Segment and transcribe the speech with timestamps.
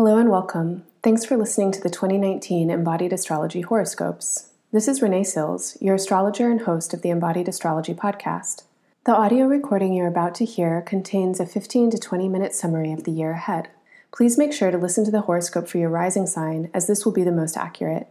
[0.00, 0.86] Hello and welcome.
[1.02, 4.48] Thanks for listening to the 2019 Embodied Astrology Horoscopes.
[4.72, 8.62] This is Renee Sills, your astrologer and host of the Embodied Astrology podcast.
[9.04, 13.04] The audio recording you're about to hear contains a 15 to 20 minute summary of
[13.04, 13.68] the year ahead.
[14.10, 17.12] Please make sure to listen to the horoscope for your rising sign, as this will
[17.12, 18.08] be the most accurate.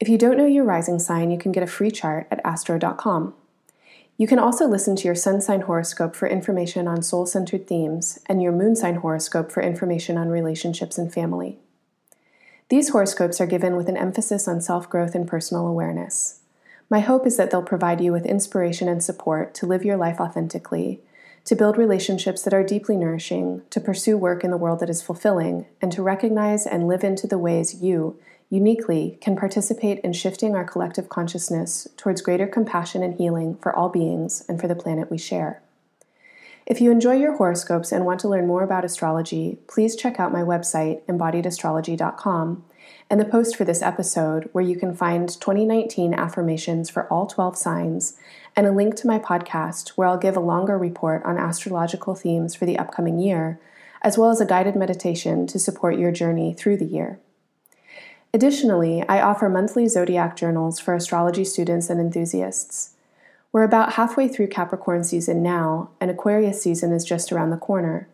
[0.00, 3.34] If you don't know your rising sign, you can get a free chart at astro.com.
[4.16, 8.20] You can also listen to your sun sign horoscope for information on soul centered themes
[8.26, 11.58] and your moon sign horoscope for information on relationships and family.
[12.68, 16.40] These horoscopes are given with an emphasis on self growth and personal awareness.
[16.88, 20.20] My hope is that they'll provide you with inspiration and support to live your life
[20.20, 21.00] authentically,
[21.44, 25.02] to build relationships that are deeply nourishing, to pursue work in the world that is
[25.02, 28.18] fulfilling, and to recognize and live into the ways you,
[28.50, 33.88] uniquely can participate in shifting our collective consciousness towards greater compassion and healing for all
[33.88, 35.62] beings and for the planet we share.
[36.66, 40.32] If you enjoy your horoscopes and want to learn more about astrology, please check out
[40.32, 42.64] my website, embodiedastrology.com,
[43.10, 47.58] and the post for this episode, where you can find 2019 affirmations for all 12
[47.58, 48.16] signs,
[48.56, 52.54] and a link to my podcast, where I'll give a longer report on astrological themes
[52.54, 53.60] for the upcoming year,
[54.00, 57.18] as well as a guided meditation to support your journey through the year.
[58.34, 62.96] Additionally, I offer monthly zodiac journals for astrology students and enthusiasts.
[63.52, 68.08] We're about halfway through Capricorn season now, and Aquarius season is just around the corner.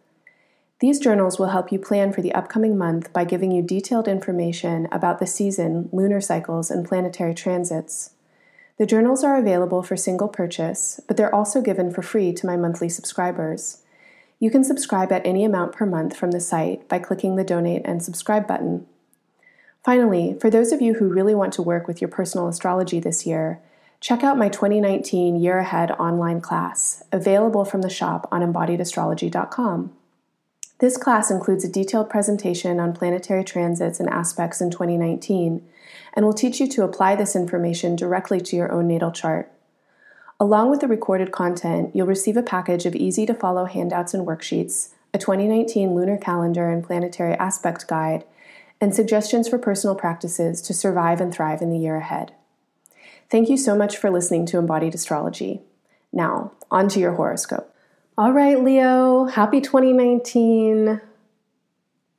[0.81, 4.89] These journals will help you plan for the upcoming month by giving you detailed information
[4.93, 8.11] about the season, lunar cycles, and planetary transits.
[8.77, 12.59] The journals are available for single purchase, but they're also given for free to my
[12.59, 13.85] monthly subscribers.
[14.39, 17.83] You can subscribe at any amount per month from the site by clicking the donate
[17.87, 18.87] and subscribe button.
[19.85, 23.27] Finally, for those of you who really want to work with your personal astrology this
[23.27, 23.61] year,
[23.99, 29.93] check out my 2019 Year Ahead online class, available from the shop on embodiedastrology.com.
[30.81, 35.63] This class includes a detailed presentation on planetary transits and aspects in 2019,
[36.15, 39.51] and will teach you to apply this information directly to your own natal chart.
[40.39, 44.27] Along with the recorded content, you'll receive a package of easy to follow handouts and
[44.27, 48.25] worksheets, a 2019 lunar calendar and planetary aspect guide,
[48.81, 52.33] and suggestions for personal practices to survive and thrive in the year ahead.
[53.29, 55.61] Thank you so much for listening to Embodied Astrology.
[56.13, 57.75] Now, on to your horoscope.
[58.19, 61.01] All right, Leo, happy 2019.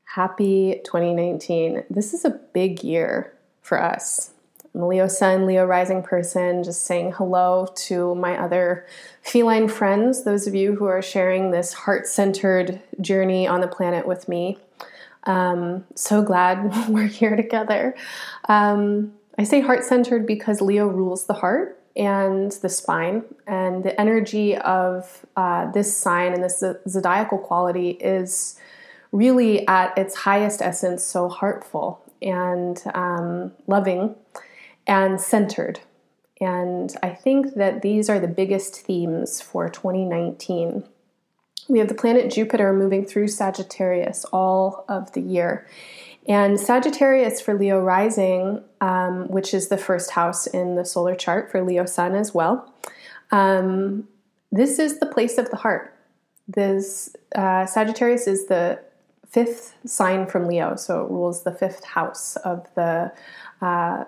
[0.05, 1.83] Happy 2019.
[1.89, 4.31] This is a big year for us.
[4.73, 8.85] I'm a Leo Sun, Leo rising person, just saying hello to my other
[9.21, 14.07] feline friends, those of you who are sharing this heart centered journey on the planet
[14.07, 14.57] with me.
[15.23, 17.95] Um, so glad we're here together.
[18.47, 23.99] Um, I say heart centered because Leo rules the heart and the spine, and the
[23.99, 28.57] energy of uh, this sign and this zodiacal quality is
[29.11, 34.15] really at its highest essence so heartful and um, loving
[34.87, 35.81] and centered.
[36.39, 40.85] And I think that these are the biggest themes for 2019
[41.67, 45.67] we have the planet Jupiter moving through Sagittarius all of the year.
[46.27, 51.51] And Sagittarius for Leo rising, um, which is the first house in the solar chart
[51.51, 52.71] for Leo sun as well.
[53.31, 54.07] Um,
[54.51, 55.97] this is the place of the heart.
[56.47, 58.79] This uh, Sagittarius is the
[59.27, 63.11] fifth sign from Leo, so it rules the fifth house of the
[63.61, 64.03] uh,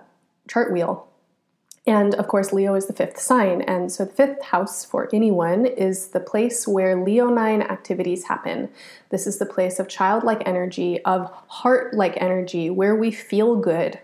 [0.47, 1.07] chart wheel
[1.85, 3.61] and of course, Leo is the fifth sign.
[3.61, 8.69] And so the fifth house for anyone is the place where Leonine activities happen.
[9.09, 13.99] This is the place of childlike energy, of heart like energy, where we feel good.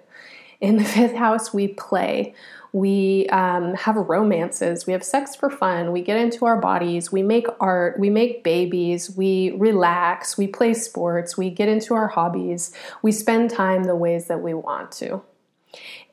[0.59, 2.35] In the fifth house, we play.
[2.73, 4.85] We um, have romances.
[4.85, 5.93] We have sex for fun.
[5.93, 7.13] We get into our bodies.
[7.13, 7.97] We make art.
[7.97, 9.09] We make babies.
[9.09, 10.37] We relax.
[10.37, 11.37] We play sports.
[11.37, 12.73] We get into our hobbies.
[13.01, 15.23] We spend time the ways that we want to.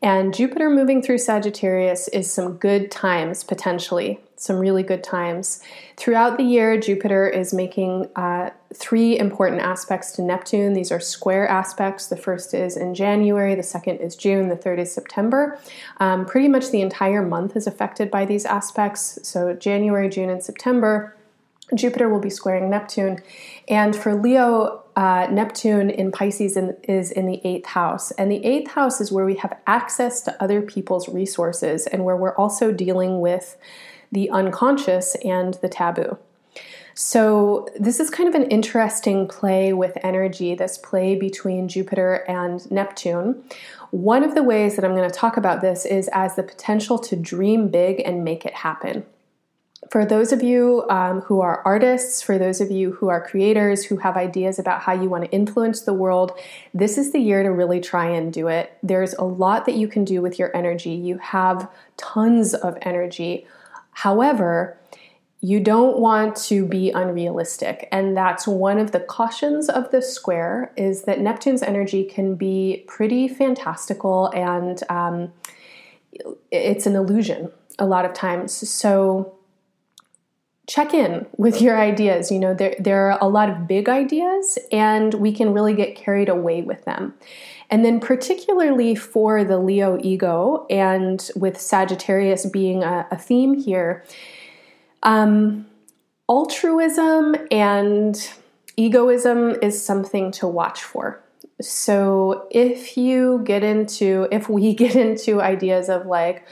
[0.03, 5.63] And Jupiter moving through Sagittarius is some good times potentially, some really good times.
[5.97, 10.75] Throughout the year, Jupiter is making uh, three important aspects to Neptune.
[10.75, 12.07] These are square aspects.
[12.07, 15.59] The first is in January, the second is June, the third is September.
[15.99, 19.19] Um, pretty much the entire month is affected by these aspects.
[19.23, 21.17] So, January, June, and September.
[21.75, 23.21] Jupiter will be squaring Neptune.
[23.67, 28.11] And for Leo, uh, Neptune in Pisces in, is in the eighth house.
[28.13, 32.17] And the eighth house is where we have access to other people's resources and where
[32.17, 33.59] we're also dealing with
[34.11, 36.17] the unconscious and the taboo.
[36.99, 42.71] So, this is kind of an interesting play with energy, this play between Jupiter and
[42.71, 43.45] Neptune.
[43.91, 46.99] One of the ways that I'm going to talk about this is as the potential
[47.01, 49.05] to dream big and make it happen.
[49.91, 53.85] For those of you um, who are artists, for those of you who are creators,
[53.85, 56.33] who have ideas about how you want to influence the world,
[56.75, 58.77] this is the year to really try and do it.
[58.83, 60.91] There's a lot that you can do with your energy.
[60.91, 63.47] You have tons of energy.
[63.93, 64.77] However,
[65.41, 70.73] you don't want to be unrealistic and that's one of the cautions of the square
[70.77, 75.31] is that neptune's energy can be pretty fantastical and um,
[76.51, 79.36] it's an illusion a lot of times so
[80.67, 82.31] check in with your ideas.
[82.31, 85.97] You know, there, there are a lot of big ideas, and we can really get
[85.97, 87.15] carried away with them.
[87.71, 94.05] And then, particularly for the Leo ego, and with Sagittarius being a, a theme here,
[95.03, 95.67] um,
[96.29, 98.31] altruism and
[98.77, 101.21] egoism is something to watch for.
[101.61, 106.47] So, if you get into, if we get into ideas of like,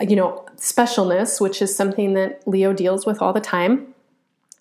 [0.00, 3.94] you know, specialness, which is something that Leo deals with all the time,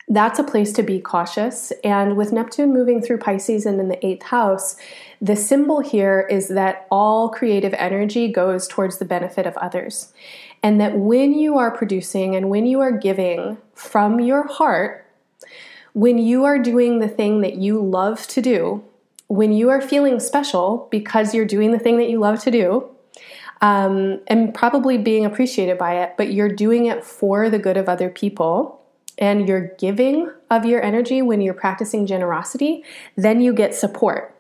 [0.08, 1.74] that's a place to be cautious.
[1.84, 4.76] And with Neptune moving through Pisces and in the eighth house,
[5.20, 10.14] the symbol here is that all creative energy goes towards the benefit of others.
[10.62, 15.06] And that when you are producing and when you are giving from your heart,
[15.94, 18.84] when you are doing the thing that you love to do,
[19.28, 22.88] when you are feeling special because you're doing the thing that you love to do,
[23.62, 27.90] um, and probably being appreciated by it, but you're doing it for the good of
[27.90, 28.82] other people
[29.18, 32.84] and you're giving of your energy when you're practicing generosity,
[33.16, 34.36] then you get support.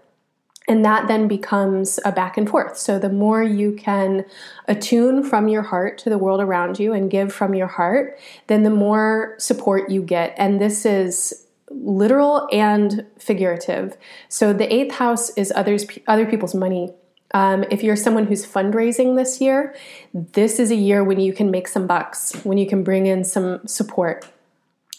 [0.68, 2.78] And that then becomes a back and forth.
[2.78, 4.26] So, the more you can
[4.68, 8.64] attune from your heart to the world around you and give from your heart, then
[8.64, 10.34] the more support you get.
[10.38, 13.96] And this is literal and figurative.
[14.28, 16.92] So, the eighth house is others, other people's money
[17.36, 19.76] um, if you're someone who's fundraising this year,
[20.14, 23.26] this is a year when you can make some bucks, when you can bring in
[23.26, 24.26] some support.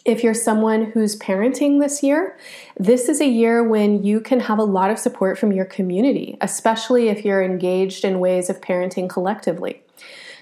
[0.05, 2.39] If you're someone who's parenting this year,
[2.79, 6.37] this is a year when you can have a lot of support from your community,
[6.43, 9.83] especially if you're engaged in ways of parenting collectively.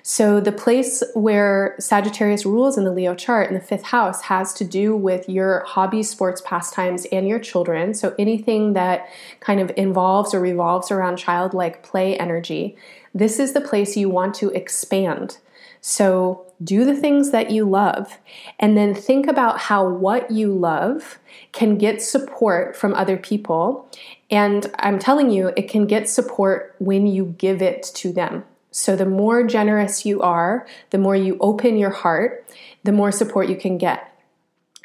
[0.06, 4.52] So, the place where Sagittarius rules in the Leo chart in the fifth house has
[4.52, 7.94] to do with your hobbies, sports, pastimes, and your children.
[7.94, 9.08] So, anything that
[9.40, 12.76] kind of involves or revolves around childlike play energy,
[13.14, 15.38] this is the place you want to expand.
[15.80, 18.18] So, do the things that you love,
[18.60, 21.18] and then think about how what you love
[21.52, 23.90] can get support from other people.
[24.30, 28.44] And I'm telling you, it can get support when you give it to them.
[28.76, 32.44] So, the more generous you are, the more you open your heart,
[32.82, 34.12] the more support you can get.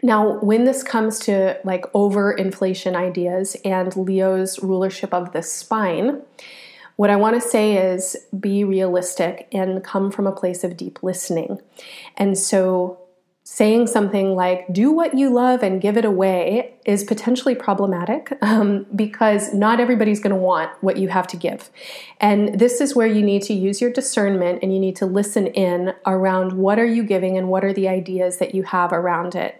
[0.03, 6.21] Now, when this comes to like over inflation ideas and Leo's rulership of the spine,
[6.97, 11.01] what I want to say is be realistic and come from a place of deep
[11.01, 11.59] listening.
[12.15, 12.98] And so,
[13.51, 18.85] saying something like, do what you love and give it away is potentially problematic um,
[18.95, 21.71] because not everybody's going to want what you have to give.
[22.21, 25.47] And this is where you need to use your discernment and you need to listen
[25.47, 29.33] in around what are you giving and what are the ideas that you have around
[29.33, 29.59] it.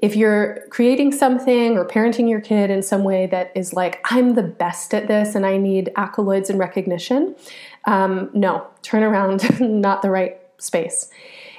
[0.00, 4.34] If you're creating something or parenting your kid in some way that is like, I'm
[4.34, 7.36] the best at this and I need accolades and recognition,
[7.84, 11.08] um, no, turn around, not the right space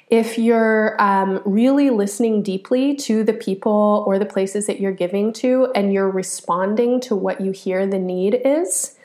[0.10, 5.32] if you're um, really listening deeply to the people or the places that you're giving
[5.34, 8.98] to and you're responding to what you hear the need is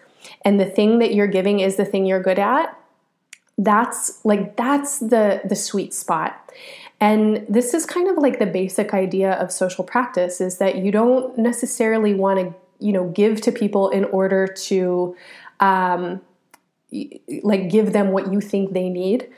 [0.43, 2.79] and the thing that you're giving is the thing you're good at
[3.59, 6.51] that's like that's the the sweet spot.
[7.01, 10.91] And this is kind of like the basic idea of social practice is that you
[10.91, 15.17] don't necessarily want to you know give to people in order to
[15.61, 16.21] um,
[17.43, 19.29] like give them what you think they need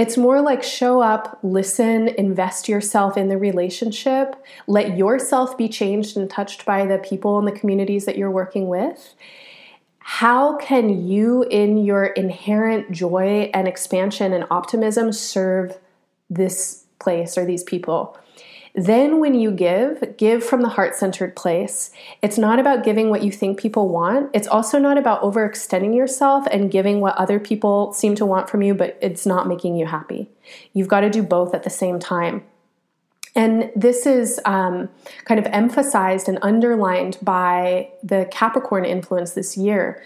[0.00, 4.34] it's more like show up, listen, invest yourself in the relationship,
[4.66, 8.68] let yourself be changed and touched by the people and the communities that you're working
[8.68, 9.14] with.
[9.98, 15.78] How can you, in your inherent joy and expansion and optimism, serve
[16.30, 18.18] this place or these people?
[18.74, 21.90] Then, when you give, give from the heart centered place.
[22.22, 24.30] It's not about giving what you think people want.
[24.32, 28.62] It's also not about overextending yourself and giving what other people seem to want from
[28.62, 30.28] you, but it's not making you happy.
[30.72, 32.44] You've got to do both at the same time.
[33.34, 34.88] And this is um,
[35.24, 40.02] kind of emphasized and underlined by the Capricorn influence this year.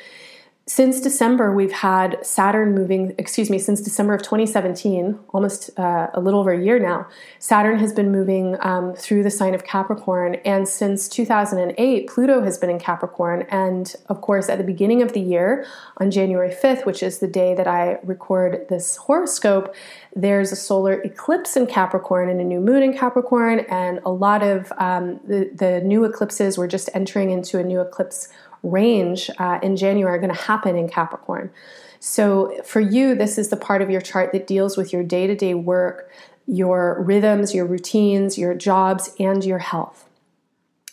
[0.66, 6.20] Since December, we've had Saturn moving, excuse me, since December of 2017, almost uh, a
[6.20, 7.06] little over a year now,
[7.38, 10.36] Saturn has been moving um, through the sign of Capricorn.
[10.36, 13.44] And since 2008, Pluto has been in Capricorn.
[13.50, 15.66] And of course, at the beginning of the year,
[15.98, 19.74] on January 5th, which is the day that I record this horoscope,
[20.16, 23.60] there's a solar eclipse in Capricorn and a new moon in Capricorn.
[23.68, 27.82] And a lot of um, the, the new eclipses, we're just entering into a new
[27.82, 28.28] eclipse
[28.64, 31.52] range uh, in January are going to happen in Capricorn.
[32.00, 35.26] So for you, this is the part of your chart that deals with your day
[35.26, 36.10] to day work,
[36.46, 40.08] your rhythms, your routines, your jobs, and your health.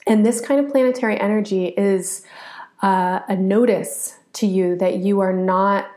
[0.07, 2.25] And this kind of planetary energy is
[2.81, 5.89] uh, a notice to you that you are not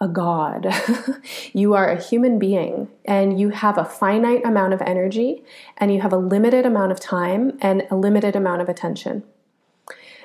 [0.00, 0.74] a god.
[1.52, 5.44] you are a human being and you have a finite amount of energy
[5.78, 9.22] and you have a limited amount of time and a limited amount of attention.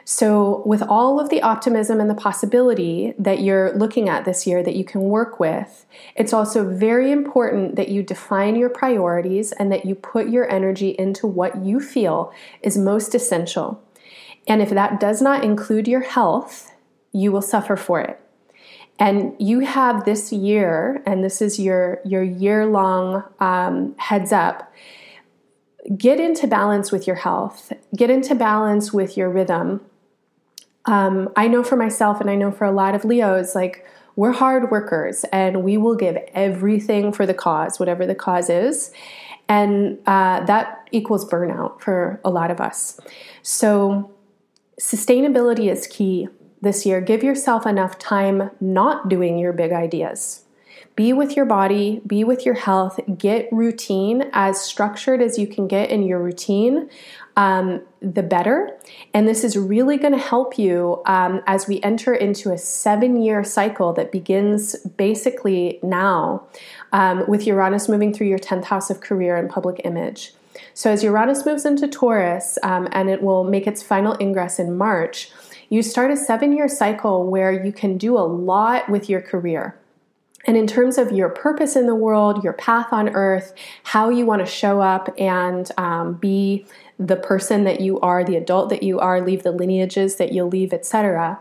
[0.10, 4.64] So, with all of the optimism and the possibility that you're looking at this year
[4.64, 5.86] that you can work with,
[6.16, 10.96] it's also very important that you define your priorities and that you put your energy
[10.98, 13.84] into what you feel is most essential.
[14.48, 16.72] And if that does not include your health,
[17.12, 18.18] you will suffer for it.
[18.98, 24.74] And you have this year, and this is your, your year long um, heads up
[25.96, 29.80] get into balance with your health, get into balance with your rhythm
[30.88, 33.86] um, I know for myself, and I know for a lot of Leos, like
[34.18, 38.92] we're hard workers and we will give everything for the cause, whatever the cause is.
[39.48, 43.00] And uh, that equals burnout for a lot of us.
[43.44, 44.12] So,
[44.82, 46.28] sustainability is key
[46.62, 47.00] this year.
[47.00, 50.44] Give yourself enough time not doing your big ideas.
[50.96, 55.68] Be with your body, be with your health, get routine as structured as you can
[55.68, 56.90] get in your routine
[57.38, 58.76] um, the better.
[59.14, 63.22] And this is really going to help you um, as we enter into a seven
[63.22, 66.44] year cycle that begins basically now
[66.92, 70.34] um, with Uranus moving through your 10th house of career and public image.
[70.74, 74.76] So, as Uranus moves into Taurus um, and it will make its final ingress in
[74.76, 75.30] March,
[75.70, 79.78] you start a seven year cycle where you can do a lot with your career.
[80.46, 83.54] And in terms of your purpose in the world, your path on earth,
[83.84, 86.66] how you want to show up and um, be
[87.00, 90.50] the person that you are, the adult that you are, leave the lineages that you'll
[90.50, 91.40] leave, etc.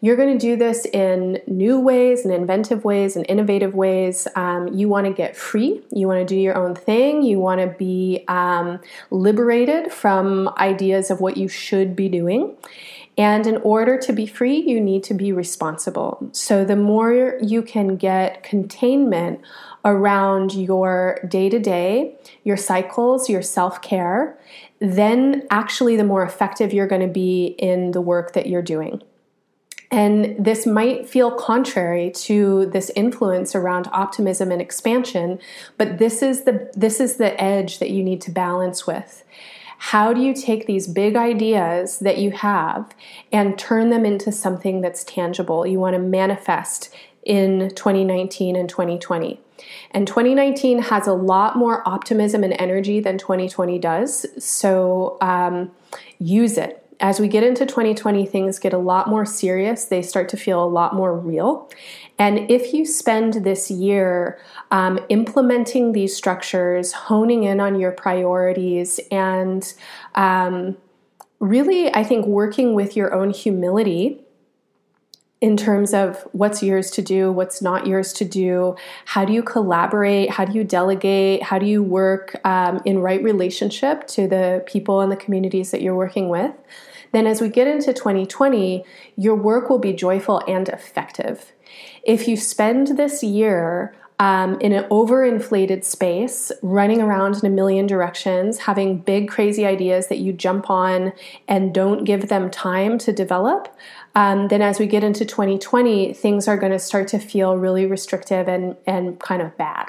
[0.00, 4.28] You're going to do this in new ways and inventive ways and innovative ways.
[4.34, 5.82] Um, you want to get free.
[5.90, 7.22] You want to do your own thing.
[7.22, 8.80] You want to be um,
[9.10, 12.54] liberated from ideas of what you should be doing.
[13.16, 16.28] And in order to be free, you need to be responsible.
[16.32, 19.40] So the more you can get containment
[19.84, 24.36] around your day to day, your cycles, your self care,
[24.80, 29.02] then actually the more effective you're going to be in the work that you're doing.
[29.90, 35.38] And this might feel contrary to this influence around optimism and expansion,
[35.78, 39.24] but this is the this is the edge that you need to balance with.
[39.78, 42.94] How do you take these big ideas that you have
[43.30, 45.66] and turn them into something that's tangible?
[45.66, 49.40] You want to manifest in 2019 and 2020.
[49.92, 54.26] And 2019 has a lot more optimism and energy than 2020 does.
[54.44, 55.70] So um,
[56.18, 56.80] use it.
[57.00, 59.84] As we get into 2020, things get a lot more serious.
[59.86, 61.68] They start to feel a lot more real.
[62.18, 69.00] And if you spend this year um, implementing these structures, honing in on your priorities,
[69.10, 69.72] and
[70.14, 70.76] um,
[71.40, 74.23] really, I think, working with your own humility
[75.44, 78.74] in terms of what's yours to do, what's not yours to do,
[79.04, 83.22] how do you collaborate, how do you delegate, how do you work um, in right
[83.22, 86.54] relationship to the people and the communities that you're working with.
[87.12, 88.84] Then, as we get into 2020,
[89.16, 91.52] your work will be joyful and effective.
[92.04, 97.86] If you spend this year um, in an overinflated space, running around in a million
[97.86, 101.12] directions, having big, crazy ideas that you jump on
[101.48, 103.76] and don't give them time to develop,
[104.14, 107.86] um, then as we get into 2020, things are going to start to feel really
[107.86, 109.88] restrictive and, and kind of bad.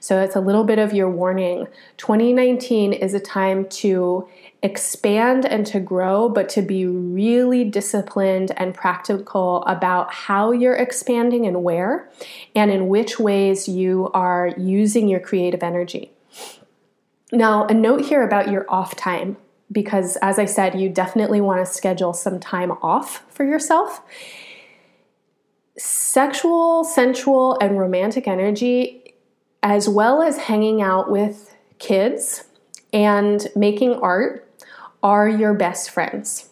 [0.00, 1.66] So it's a little bit of your warning.
[1.96, 4.28] 2019 is a time to
[4.62, 11.46] expand and to grow, but to be really disciplined and practical about how you're expanding
[11.46, 12.10] and where,
[12.54, 16.12] and in which ways you are using your creative energy.
[17.32, 19.38] Now, a note here about your off time
[19.72, 24.02] because, as I said, you definitely want to schedule some time off for yourself.
[25.78, 29.14] Sexual, sensual, and romantic energy,
[29.62, 32.44] as well as hanging out with kids
[32.92, 34.48] and making art,
[35.02, 36.50] are your best friends.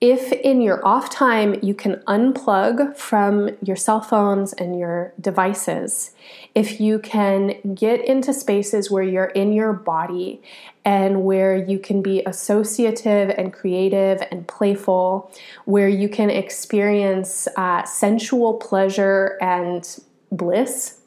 [0.00, 6.12] If in your off time you can unplug from your cell phones and your devices,
[6.54, 10.40] if you can get into spaces where you're in your body
[10.86, 15.30] and where you can be associative and creative and playful,
[15.66, 20.00] where you can experience uh, sensual pleasure and
[20.32, 21.00] bliss,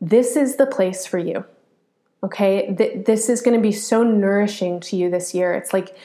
[0.00, 1.44] this is the place for you.
[2.24, 5.54] Okay, Th- this is going to be so nourishing to you this year.
[5.54, 5.96] It's like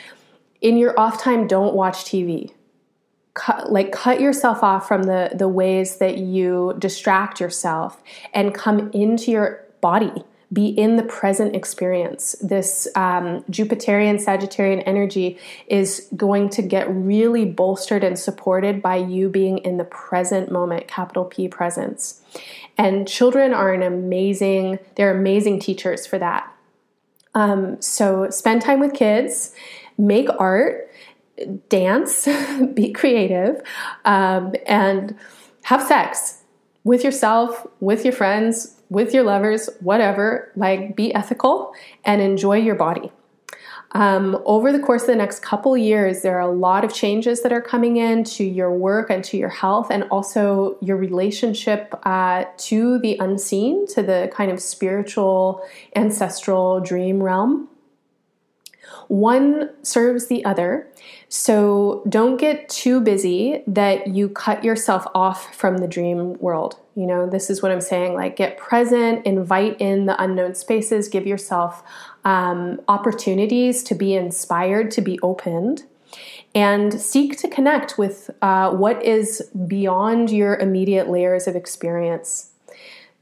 [0.66, 2.52] in your off time, don't watch TV.
[3.36, 8.02] Cut, like cut yourself off from the the ways that you distract yourself
[8.34, 10.24] and come into your body.
[10.52, 12.36] Be in the present experience.
[12.42, 19.30] This um, jupiterian sagittarian energy is going to get really bolstered and supported by you
[19.30, 22.24] being in the present moment capital p presence.
[22.78, 26.52] And children are an amazing they're amazing teachers for that.
[27.36, 29.54] Um, so spend time with kids
[29.98, 30.90] make art,
[31.70, 32.28] dance,
[32.74, 33.62] be creative,
[34.06, 35.16] um, and
[35.64, 36.44] have sex
[36.84, 40.52] with yourself, with your friends, with your lovers, whatever.
[40.56, 41.74] Like, be ethical
[42.04, 43.12] and enjoy your body.
[43.96, 47.42] Um, over the course of the next couple years, there are a lot of changes
[47.44, 51.98] that are coming in to your work and to your health, and also your relationship
[52.04, 57.70] uh, to the unseen, to the kind of spiritual, ancestral dream realm.
[59.08, 60.88] One serves the other.
[61.30, 66.80] So don't get too busy that you cut yourself off from the dream world.
[66.96, 68.14] You know, this is what I'm saying.
[68.14, 71.84] Like, get present, invite in the unknown spaces, give yourself
[72.24, 75.84] um, opportunities to be inspired, to be opened,
[76.54, 82.52] and seek to connect with uh, what is beyond your immediate layers of experience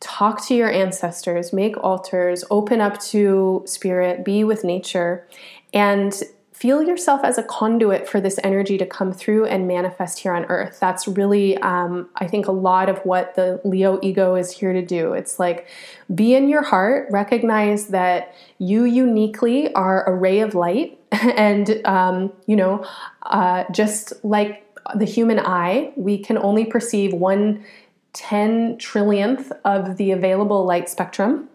[0.04, 5.26] talk to your ancestors, make altars, open up to spirit, be with nature,
[5.74, 6.22] and
[6.54, 10.46] feel yourself as a conduit for this energy to come through and manifest here on
[10.46, 10.78] earth.
[10.80, 14.82] That's really, um, I think, a lot of what the Leo ego is here to
[14.82, 15.14] do.
[15.14, 15.68] It's like
[16.14, 22.32] be in your heart, recognize that you uniquely are a ray of light, and, um,
[22.46, 22.86] you know,
[23.24, 24.66] uh, just like
[24.96, 27.66] the human eye, we can only perceive one
[28.14, 31.50] 10 trillionth of the available light spectrum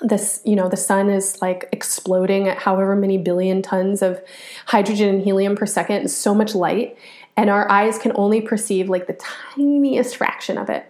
[0.00, 4.20] this you know the sun is like exploding at however many billion tons of
[4.66, 6.10] hydrogen and helium per second.
[6.10, 6.98] So much light
[7.36, 9.18] and our eyes can only perceive like the
[9.54, 10.86] tiniest fraction of it.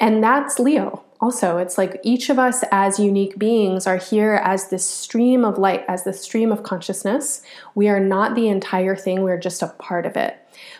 [0.00, 1.58] And that's leo also.
[1.58, 5.84] It's like each of us as unique beings are here as this stream of light
[5.88, 7.42] as this stream of consciousness.
[7.74, 9.22] We are not the entire thing.
[9.22, 10.36] We're just a part of it.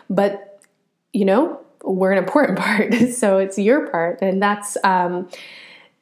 [0.09, 0.61] But
[1.13, 2.93] you know we're an important part.
[3.13, 5.29] So it's your part and that's um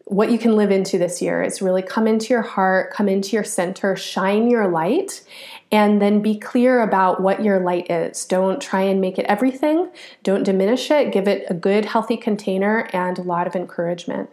[0.06, 3.36] what you can live into this year is really come into your heart, come into
[3.36, 5.24] your center, shine your light,
[5.72, 8.26] and then be clear about what your light is.
[8.26, 9.90] Don't try and make it everything,
[10.22, 14.30] don't diminish it, give it a good, healthy container and a lot of encouragement.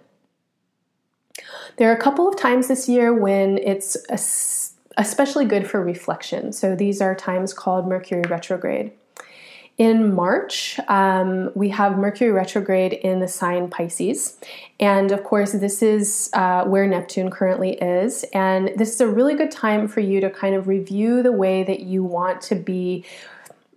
[1.76, 3.96] There are a couple of times this year when it's
[4.96, 6.52] especially good for reflection.
[6.52, 8.92] So these are times called Mercury retrograde.
[9.80, 14.38] In March, um, we have Mercury retrograde in the sign Pisces.
[14.78, 18.22] And of course, this is uh, where Neptune currently is.
[18.34, 21.62] And this is a really good time for you to kind of review the way
[21.62, 23.06] that you want to be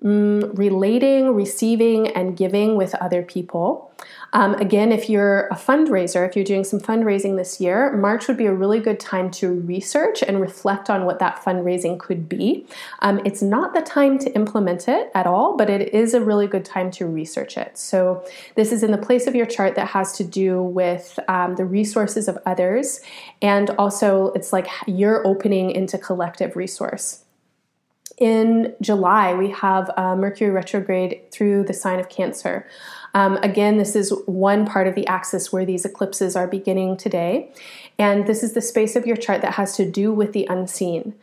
[0.04, 3.90] mm, relating, receiving, and giving with other people.
[4.34, 8.36] Um, again, if you're a fundraiser, if you're doing some fundraising this year, March would
[8.36, 12.66] be a really good time to research and reflect on what that fundraising could be.
[13.00, 16.48] Um, it's not the time to implement it at all, but it is a really
[16.48, 17.78] good time to research it.
[17.78, 21.56] So, this is in the place of your chart that has to do with um,
[21.56, 23.02] the resources of others,
[23.42, 27.24] and also it's like you're opening into collective resource.
[28.24, 32.66] In July, we have uh, Mercury retrograde through the sign of Cancer.
[33.14, 37.52] Um, again, this is one part of the axis where these eclipses are beginning today.
[38.00, 41.16] And this is the space of your chart that has to do with the unseen.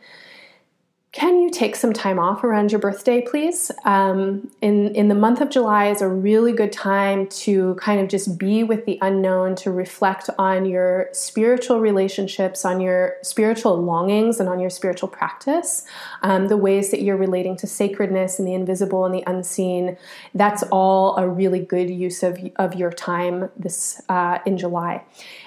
[1.11, 3.69] Can you take some time off around your birthday, please?
[3.83, 8.07] Um, in, in the month of July is a really good time to kind of
[8.07, 14.39] just be with the unknown, to reflect on your spiritual relationships, on your spiritual longings,
[14.39, 15.83] and on your spiritual practice,
[16.21, 19.97] um, the ways that you're relating to sacredness and the invisible and the unseen.
[20.33, 25.03] That's all a really good use of, of your time this uh, in July.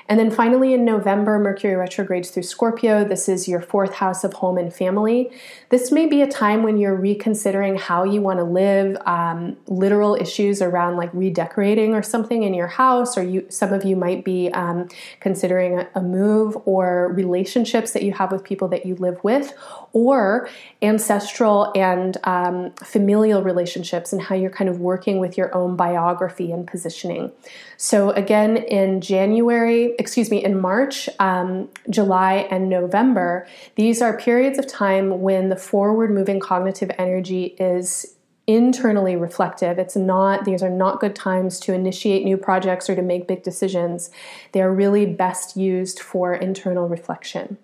[0.09, 3.05] And then finally in November, Mercury retrogrades through Scorpio.
[3.05, 5.31] This is your fourth house of home and family.
[5.71, 10.15] this may be a time when you're reconsidering how you want to live, um, literal
[10.15, 14.25] issues around like redecorating or something in your house, or you, some of you might
[14.25, 14.89] be um,
[15.21, 19.53] considering a, a move or relationships that you have with people that you live with,
[19.93, 20.49] or
[20.83, 26.53] ancestral and um, familial relationships and how you're kind of working with your own biography
[26.53, 27.33] and positioning.
[27.77, 34.59] So, again, in January, excuse me, in March, um, July, and November, these are periods
[34.59, 38.15] of time when the forward moving cognitive energy is
[38.47, 39.79] internally reflective.
[39.79, 43.43] It's not, these are not good times to initiate new projects or to make big
[43.43, 44.11] decisions.
[44.53, 47.57] They are really best used for internal reflection.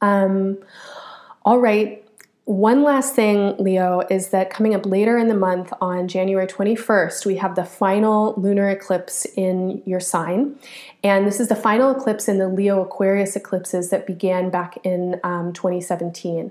[0.00, 0.58] Um,
[1.44, 2.03] all right,
[2.44, 7.24] one last thing, Leo, is that coming up later in the month on January 21st,
[7.24, 10.54] we have the final lunar eclipse in your sign.
[11.02, 15.18] And this is the final eclipse in the Leo Aquarius eclipses that began back in
[15.24, 16.50] um, 2017.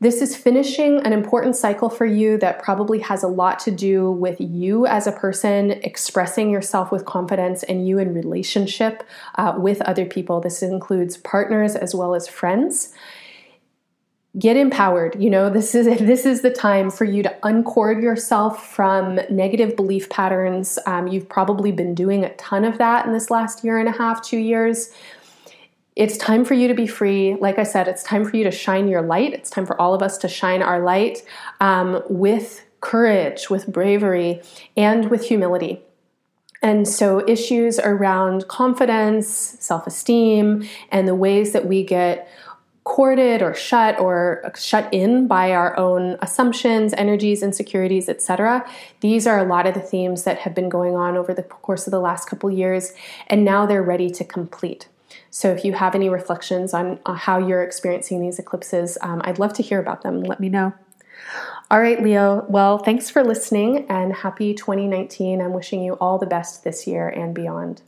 [0.00, 4.12] This is finishing an important cycle for you that probably has a lot to do
[4.12, 9.02] with you as a person expressing yourself with confidence and you in relationship
[9.34, 10.40] uh, with other people.
[10.40, 12.94] This includes partners as well as friends
[14.38, 15.50] get empowered you know?
[15.50, 20.78] This is this is the time for you to uncord yourself from negative belief patterns.
[20.86, 23.92] Um, you've probably been doing a ton of that in this last year and a
[23.92, 24.90] half two years.
[25.96, 27.36] It's time for you to be free.
[27.40, 29.32] Like i said it's time for you to shine your light.
[29.32, 31.24] It's time for all of us to shine our light
[31.60, 34.40] um, with courage with bravery
[34.76, 35.82] and with humility.
[36.60, 42.28] And so, issues around confidence, self esteem, and the ways that we get
[42.88, 48.66] corded or shut or shut in by our own assumptions, energies, insecurities, etc.
[49.00, 51.86] These are a lot of the themes that have been going on over the course
[51.86, 52.94] of the last couple years,
[53.26, 54.88] and now they're ready to complete.
[55.30, 59.52] So, if you have any reflections on how you're experiencing these eclipses, um, I'd love
[59.54, 60.22] to hear about them.
[60.22, 60.72] Let me know.
[61.70, 62.46] All right, Leo.
[62.48, 65.42] Well, thanks for listening and happy 2019.
[65.42, 67.82] I'm wishing you all the best this year and beyond.